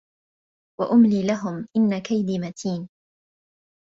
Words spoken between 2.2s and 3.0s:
مَتِينٌ